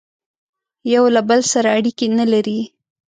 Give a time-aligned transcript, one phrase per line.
[0.93, 2.59] یوه له بل سره اړیکي نه لري